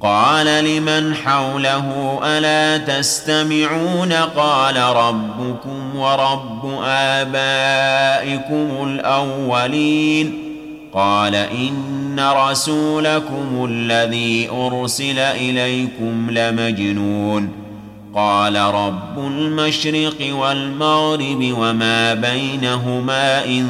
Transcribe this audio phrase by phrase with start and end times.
[0.00, 10.32] قال لمن حوله ألا تستمعون قال ربكم ورب آبائكم الأولين
[10.94, 17.48] قال إن رسولكم الذي أرسل إليكم لمجنون
[18.14, 23.68] قال رب المشرق والمغرب وما بينهما إن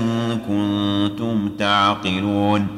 [0.49, 2.78] كنتم تعقلون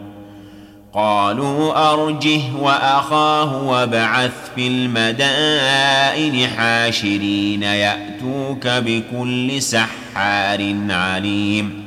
[0.93, 11.81] قالوا أرجه وأخاه وابعث في المدائن حاشرين يأتوك بكل سحار عليم.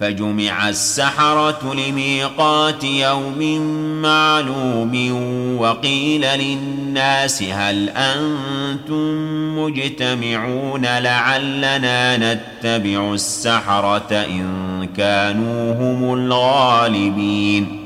[0.00, 3.60] فجمع السحرة لميقات يوم
[4.02, 5.12] معلوم
[5.60, 17.85] وقيل للناس هل أنتم مجتمعون لعلنا نتبع السحرة إن كانوا هم الغالبين.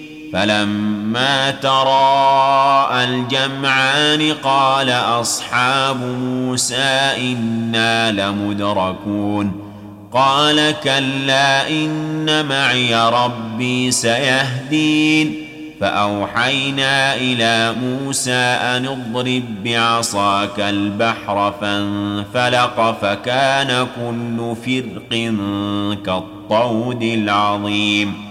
[0.33, 9.71] فلما تراءى الجمعان قال أصحاب موسى إنا لمدركون.
[10.13, 15.47] قال كلا إن معي ربي سيهدين.
[15.81, 25.33] فأوحينا إلى موسى أن اضرب بعصاك البحر فانفلق فكان كل فرق
[26.05, 28.30] كالطود العظيم.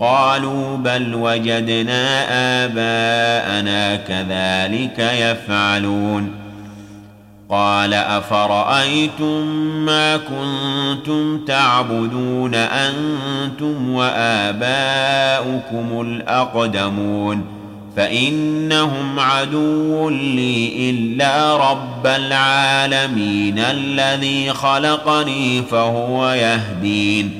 [0.00, 2.24] قالوا بل وجدنا
[2.64, 6.34] آباءنا كذلك يفعلون.
[7.50, 9.46] قال أفرأيتم
[9.86, 17.44] ما كنتم تعبدون أنتم وآباؤكم الأقدمون؟
[17.96, 27.39] فإنهم عدو لي إلا رب العالمين الذي خلقني فهو يهدين.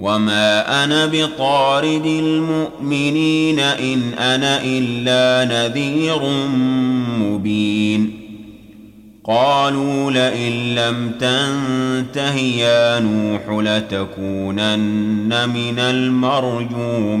[0.00, 6.22] وما أنا بطارد المؤمنين ان أنا الا نذير
[7.20, 8.20] مبين
[9.24, 17.20] قالوا لئن لم تنته يا نوح لتكونن من المرجومين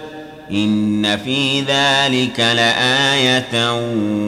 [0.51, 3.71] إن في ذلك لآية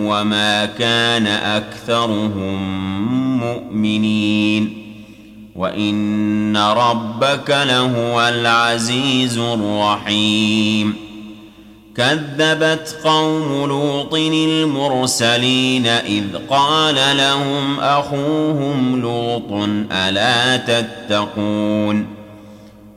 [0.08, 2.60] وما كان أكثرهم
[3.40, 4.84] مؤمنين
[5.56, 10.96] وإن ربك لهو العزيز الرحيم
[11.98, 22.23] كذبت قوم لوط المرسلين إذ قال لهم أخوهم لوط ألا تتقون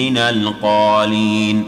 [0.00, 1.64] من القالين.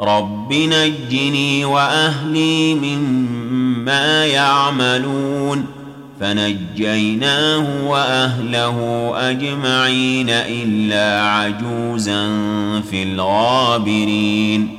[0.00, 5.66] رب نجني وأهلي مما يعملون.
[6.20, 12.28] فنجيناه وأهله أجمعين إلا عجوزا
[12.90, 14.78] في الغابرين.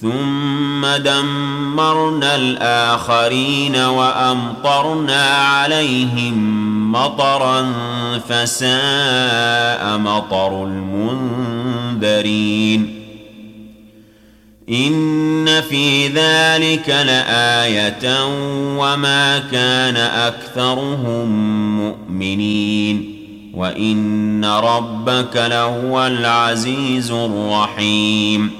[0.00, 7.72] ثم دمرنا الآخرين وأمطرنا عليهم مطرا
[8.28, 12.20] فساء مطر المنذرين.
[14.70, 18.24] إن في ذلك لآية
[18.78, 21.28] وما كان أكثرهم
[21.80, 23.16] مؤمنين.
[23.54, 28.59] وإن ربك لهو العزيز الرحيم.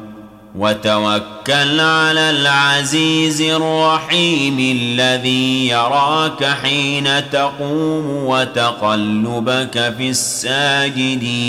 [0.61, 11.39] وتوكل على العزيز الرحيم الذي يراك حين تقوم وتقلبك في الساجدين.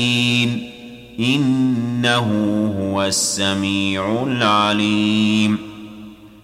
[1.20, 2.26] إنه
[2.80, 5.58] هو السميع العليم.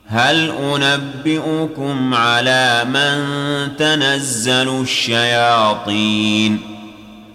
[0.07, 3.27] هل أنبئكم على من
[3.77, 6.78] تنزل الشياطين؟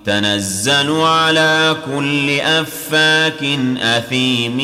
[0.05, 3.43] تنزل على كل أفاك
[3.81, 4.59] أثيم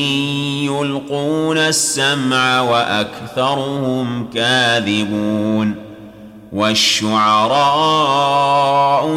[0.66, 5.76] يلقون السمع وأكثرهم كاذبون
[6.54, 7.60] والشعراء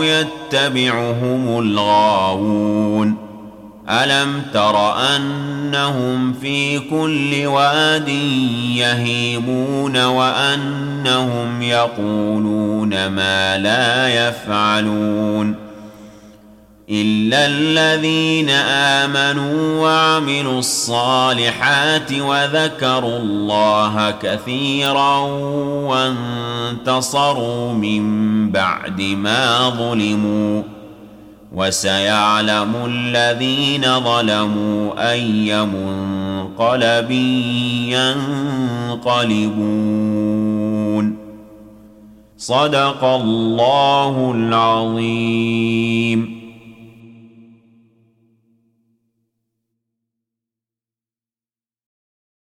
[0.03, 3.17] يتبعهم الغاوون
[3.91, 8.09] ألم تر أنهم في كل واد
[8.77, 15.62] يهيمون وأنهم يقولون ما لا يفعلون
[16.93, 18.51] الا الذين
[19.01, 25.19] امنوا وعملوا الصالحات وذكروا الله كثيرا
[26.77, 28.03] وانتصروا من
[28.51, 30.63] بعد ما ظلموا
[31.53, 37.11] وسيعلم الذين ظلموا اي منقلب
[39.01, 39.63] ينقلبون
[42.39, 45.63] صدق الله العظيم